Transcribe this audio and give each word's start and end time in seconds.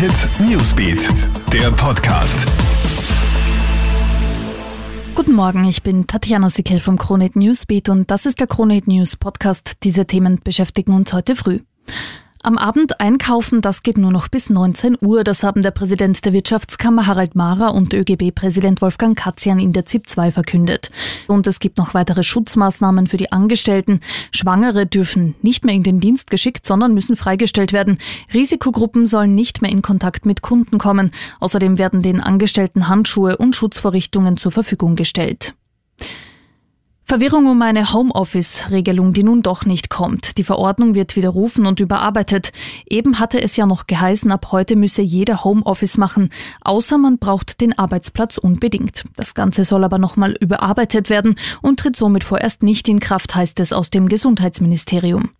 Hit 0.00 0.30
Newsbeat, 0.40 1.10
der 1.52 1.70
Podcast. 1.72 2.46
Guten 5.14 5.34
Morgen, 5.34 5.66
ich 5.66 5.82
bin 5.82 6.06
Tatjana 6.06 6.48
Sickel 6.48 6.80
vom 6.80 6.96
Kronit 6.96 7.36
Newsbeat 7.36 7.90
und 7.90 8.10
das 8.10 8.24
ist 8.24 8.40
der 8.40 8.46
Kronit 8.46 8.88
News 8.88 9.16
Podcast. 9.18 9.72
Diese 9.82 10.06
Themen 10.06 10.40
beschäftigen 10.42 10.94
uns 10.94 11.12
heute 11.12 11.36
früh. 11.36 11.60
Am 12.42 12.56
Abend 12.56 13.00
einkaufen, 13.00 13.60
das 13.60 13.82
geht 13.82 13.98
nur 13.98 14.10
noch 14.10 14.28
bis 14.28 14.48
19 14.48 14.96
Uhr. 15.02 15.24
Das 15.24 15.42
haben 15.42 15.60
der 15.60 15.72
Präsident 15.72 16.24
der 16.24 16.32
Wirtschaftskammer 16.32 17.06
Harald 17.06 17.34
Mahrer 17.34 17.74
und 17.74 17.92
ÖGB-Präsident 17.92 18.80
Wolfgang 18.80 19.14
Katzian 19.14 19.58
in 19.58 19.74
der 19.74 19.84
ZIP 19.84 20.08
2 20.08 20.30
verkündet. 20.30 20.88
Und 21.26 21.46
es 21.46 21.60
gibt 21.60 21.76
noch 21.76 21.92
weitere 21.92 22.22
Schutzmaßnahmen 22.22 23.08
für 23.08 23.18
die 23.18 23.30
Angestellten. 23.30 24.00
Schwangere 24.32 24.86
dürfen 24.86 25.34
nicht 25.42 25.66
mehr 25.66 25.74
in 25.74 25.82
den 25.82 26.00
Dienst 26.00 26.30
geschickt, 26.30 26.64
sondern 26.64 26.94
müssen 26.94 27.14
freigestellt 27.14 27.74
werden. 27.74 27.98
Risikogruppen 28.32 29.06
sollen 29.06 29.34
nicht 29.34 29.60
mehr 29.60 29.70
in 29.70 29.82
Kontakt 29.82 30.24
mit 30.24 30.40
Kunden 30.40 30.78
kommen. 30.78 31.12
Außerdem 31.40 31.76
werden 31.76 32.00
den 32.00 32.22
Angestellten 32.22 32.88
Handschuhe 32.88 33.36
und 33.36 33.54
Schutzvorrichtungen 33.54 34.38
zur 34.38 34.52
Verfügung 34.52 34.96
gestellt. 34.96 35.52
Verwirrung 37.10 37.48
um 37.48 37.60
eine 37.60 37.92
Homeoffice-Regelung, 37.92 39.12
die 39.12 39.24
nun 39.24 39.42
doch 39.42 39.66
nicht 39.66 39.90
kommt. 39.90 40.38
Die 40.38 40.44
Verordnung 40.44 40.94
wird 40.94 41.16
widerrufen 41.16 41.66
und 41.66 41.80
überarbeitet. 41.80 42.52
Eben 42.88 43.18
hatte 43.18 43.42
es 43.42 43.56
ja 43.56 43.66
noch 43.66 43.88
geheißen, 43.88 44.30
ab 44.30 44.52
heute 44.52 44.76
müsse 44.76 45.02
jeder 45.02 45.42
Homeoffice 45.42 45.98
machen, 45.98 46.30
außer 46.60 46.98
man 46.98 47.18
braucht 47.18 47.60
den 47.60 47.76
Arbeitsplatz 47.76 48.38
unbedingt. 48.38 49.06
Das 49.16 49.34
Ganze 49.34 49.64
soll 49.64 49.82
aber 49.82 49.98
nochmal 49.98 50.36
überarbeitet 50.38 51.10
werden 51.10 51.34
und 51.62 51.80
tritt 51.80 51.96
somit 51.96 52.22
vorerst 52.22 52.62
nicht 52.62 52.88
in 52.88 53.00
Kraft, 53.00 53.34
heißt 53.34 53.58
es 53.58 53.72
aus 53.72 53.90
dem 53.90 54.08
Gesundheitsministerium. 54.08 55.30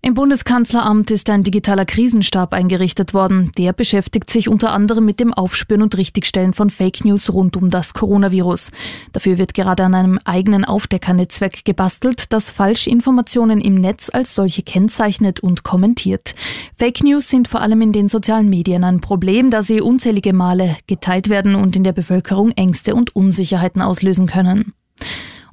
Im 0.00 0.14
Bundeskanzleramt 0.14 1.10
ist 1.10 1.28
ein 1.28 1.42
digitaler 1.42 1.84
Krisenstab 1.84 2.54
eingerichtet 2.54 3.14
worden. 3.14 3.50
Der 3.58 3.72
beschäftigt 3.72 4.30
sich 4.30 4.48
unter 4.48 4.72
anderem 4.72 5.04
mit 5.04 5.18
dem 5.18 5.34
Aufspüren 5.34 5.82
und 5.82 5.96
Richtigstellen 5.96 6.52
von 6.52 6.70
Fake 6.70 7.04
News 7.04 7.32
rund 7.32 7.56
um 7.56 7.68
das 7.68 7.94
Coronavirus. 7.94 8.70
Dafür 9.12 9.38
wird 9.38 9.54
gerade 9.54 9.82
an 9.84 9.96
einem 9.96 10.20
eigenen 10.24 10.64
Aufdeckernetzwerk 10.64 11.64
gebastelt, 11.64 12.32
das 12.32 12.52
Falschinformationen 12.52 13.60
im 13.60 13.74
Netz 13.74 14.08
als 14.08 14.36
solche 14.36 14.62
kennzeichnet 14.62 15.40
und 15.40 15.64
kommentiert. 15.64 16.36
Fake 16.78 17.02
News 17.02 17.28
sind 17.28 17.48
vor 17.48 17.60
allem 17.60 17.82
in 17.82 17.92
den 17.92 18.08
sozialen 18.08 18.48
Medien 18.48 18.84
ein 18.84 19.00
Problem, 19.00 19.50
da 19.50 19.64
sie 19.64 19.80
unzählige 19.80 20.32
Male 20.32 20.76
geteilt 20.86 21.28
werden 21.28 21.56
und 21.56 21.74
in 21.74 21.82
der 21.82 21.92
Bevölkerung 21.92 22.52
Ängste 22.52 22.94
und 22.94 23.16
Unsicherheiten 23.16 23.82
auslösen 23.82 24.28
können. 24.28 24.74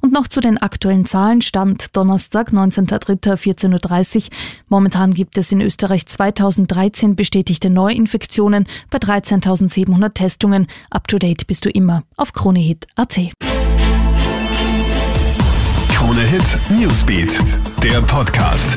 Und 0.00 0.12
noch 0.12 0.28
zu 0.28 0.40
den 0.40 0.58
aktuellen 0.58 1.04
Zahlen. 1.06 1.42
Stand 1.42 1.96
Donnerstag, 1.96 2.50
19.03.14.30 2.50 4.16
Uhr. 4.16 4.22
Momentan 4.68 5.14
gibt 5.14 5.38
es 5.38 5.52
in 5.52 5.60
Österreich 5.60 6.06
2013 6.06 7.16
bestätigte 7.16 7.70
Neuinfektionen 7.70 8.66
bei 8.90 8.98
13.700 8.98 10.14
Testungen. 10.14 10.66
Up 10.90 11.08
to 11.08 11.18
date 11.18 11.46
bist 11.46 11.64
du 11.64 11.70
immer 11.70 12.02
auf 12.16 12.32
KroneHit.at. 12.32 13.20
KroneHit 15.94 16.58
Newsbeat, 16.70 17.40
der 17.82 18.02
Podcast. 18.02 18.76